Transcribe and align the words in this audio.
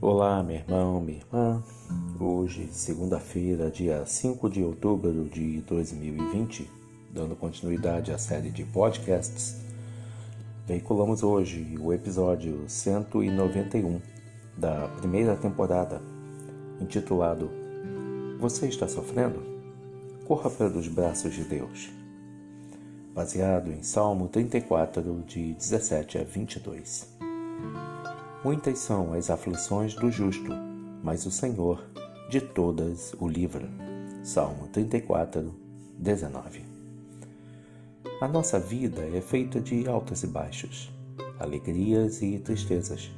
Olá, 0.00 0.44
meu 0.44 0.54
irmão, 0.54 1.00
minha 1.00 1.18
irmã. 1.18 1.60
Hoje, 2.20 2.68
segunda-feira, 2.70 3.68
dia 3.68 4.06
5 4.06 4.48
de 4.48 4.62
outubro 4.62 5.24
de 5.24 5.60
2020, 5.62 6.70
dando 7.12 7.34
continuidade 7.34 8.12
à 8.12 8.16
série 8.16 8.48
de 8.48 8.64
podcasts, 8.64 9.56
veiculamos 10.64 11.24
hoje 11.24 11.76
o 11.80 11.92
episódio 11.92 12.62
191 12.68 14.00
da 14.56 14.86
primeira 14.86 15.34
temporada, 15.34 16.00
intitulado 16.80 17.50
Você 18.38 18.68
está 18.68 18.86
sofrendo? 18.86 19.42
Corra 20.24 20.48
para 20.48 20.68
os 20.68 20.86
braços 20.86 21.34
de 21.34 21.42
Deus. 21.42 21.90
Baseado 23.12 23.72
em 23.72 23.82
Salmo 23.82 24.28
34, 24.28 25.24
de 25.26 25.54
17 25.54 26.18
a 26.18 26.22
22. 26.22 27.18
Muitas 28.44 28.78
são 28.78 29.14
as 29.14 29.30
aflições 29.30 29.94
do 29.94 30.12
justo, 30.12 30.52
mas 31.02 31.26
o 31.26 31.30
Senhor 31.30 31.84
de 32.30 32.40
todas 32.40 33.12
o 33.18 33.26
livra. 33.26 33.68
Salmo 34.22 34.68
34, 34.68 35.52
19. 35.98 36.64
A 38.20 38.28
nossa 38.28 38.60
vida 38.60 39.02
é 39.12 39.20
feita 39.20 39.60
de 39.60 39.88
altos 39.88 40.22
e 40.22 40.28
baixos, 40.28 40.88
alegrias 41.40 42.22
e 42.22 42.38
tristezas. 42.38 43.10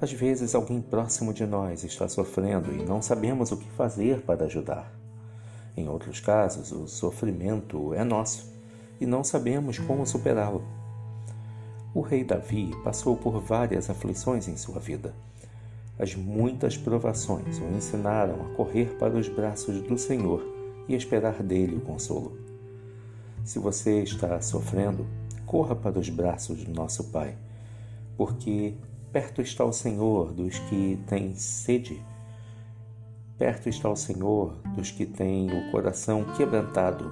Às 0.00 0.10
vezes, 0.10 0.54
alguém 0.54 0.80
próximo 0.80 1.34
de 1.34 1.44
nós 1.44 1.84
está 1.84 2.08
sofrendo 2.08 2.72
e 2.72 2.82
não 2.82 3.02
sabemos 3.02 3.52
o 3.52 3.58
que 3.58 3.70
fazer 3.72 4.22
para 4.22 4.46
ajudar. 4.46 4.90
Em 5.76 5.86
outros 5.86 6.18
casos, 6.18 6.72
o 6.72 6.88
sofrimento 6.88 7.92
é 7.92 8.02
nosso 8.02 8.50
e 8.98 9.04
não 9.04 9.22
sabemos 9.22 9.78
como 9.78 10.06
superá-lo. 10.06 10.79
O 11.92 12.02
rei 12.02 12.22
Davi 12.22 12.70
passou 12.84 13.16
por 13.16 13.40
várias 13.40 13.90
aflições 13.90 14.46
em 14.46 14.56
sua 14.56 14.78
vida. 14.78 15.12
As 15.98 16.14
muitas 16.14 16.76
provações 16.76 17.58
o 17.58 17.64
ensinaram 17.76 18.34
a 18.46 18.54
correr 18.54 18.96
para 18.96 19.16
os 19.16 19.28
braços 19.28 19.82
do 19.82 19.98
Senhor 19.98 20.40
e 20.88 20.94
esperar 20.94 21.42
dele 21.42 21.76
o 21.76 21.80
consolo. 21.80 22.38
Se 23.44 23.58
você 23.58 24.02
está 24.02 24.40
sofrendo, 24.40 25.04
corra 25.44 25.74
para 25.74 25.98
os 25.98 26.08
braços 26.08 26.62
do 26.62 26.72
nosso 26.72 27.04
Pai, 27.10 27.36
porque 28.16 28.74
perto 29.12 29.42
está 29.42 29.64
o 29.64 29.72
Senhor 29.72 30.32
dos 30.32 30.60
que 30.60 30.96
têm 31.08 31.34
sede. 31.34 32.00
Perto 33.36 33.68
está 33.68 33.90
o 33.90 33.96
Senhor 33.96 34.54
dos 34.76 34.92
que 34.92 35.04
têm 35.04 35.50
o 35.50 35.72
coração 35.72 36.24
quebrantado 36.36 37.10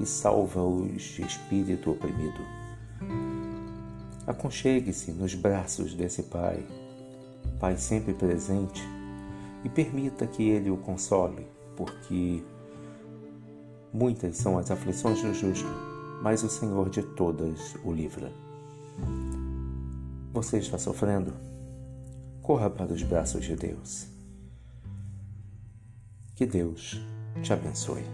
e 0.00 0.04
salva-os 0.04 1.02
de 1.02 1.22
espírito 1.22 1.92
oprimido. 1.92 2.67
Aconchegue-se 4.28 5.10
nos 5.12 5.34
braços 5.34 5.94
desse 5.94 6.24
Pai, 6.24 6.62
Pai 7.58 7.78
sempre 7.78 8.12
presente, 8.12 8.82
e 9.64 9.70
permita 9.70 10.26
que 10.26 10.46
Ele 10.46 10.70
o 10.70 10.76
console, 10.76 11.46
porque 11.74 12.44
muitas 13.90 14.36
são 14.36 14.58
as 14.58 14.70
aflições 14.70 15.22
do 15.22 15.32
justo, 15.32 15.66
mas 16.22 16.42
o 16.42 16.50
Senhor 16.50 16.90
de 16.90 17.02
todas 17.02 17.74
o 17.82 17.90
livra. 17.90 18.30
Você 20.34 20.58
está 20.58 20.76
sofrendo? 20.76 21.32
Corra 22.42 22.68
para 22.68 22.92
os 22.92 23.02
braços 23.02 23.42
de 23.42 23.56
Deus. 23.56 24.08
Que 26.34 26.44
Deus 26.44 27.00
te 27.42 27.50
abençoe. 27.50 28.04